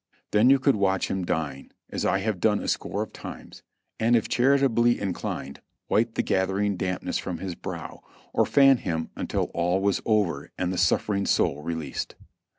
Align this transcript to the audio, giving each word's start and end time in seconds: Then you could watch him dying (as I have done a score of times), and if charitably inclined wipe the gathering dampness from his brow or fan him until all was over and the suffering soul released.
Then 0.31 0.49
you 0.49 0.57
could 0.57 0.75
watch 0.77 1.09
him 1.11 1.25
dying 1.25 1.69
(as 1.91 2.07
I 2.07 2.17
have 2.21 2.39
done 2.39 2.57
a 2.59 2.67
score 2.67 3.03
of 3.03 3.13
times), 3.13 3.61
and 3.99 4.15
if 4.15 4.27
charitably 4.27 4.99
inclined 4.99 5.61
wipe 5.89 6.15
the 6.15 6.23
gathering 6.23 6.75
dampness 6.75 7.19
from 7.19 7.37
his 7.37 7.53
brow 7.53 8.01
or 8.33 8.47
fan 8.47 8.77
him 8.77 9.11
until 9.15 9.51
all 9.53 9.79
was 9.79 10.01
over 10.03 10.49
and 10.57 10.73
the 10.73 10.79
suffering 10.79 11.27
soul 11.27 11.61
released. 11.61 12.15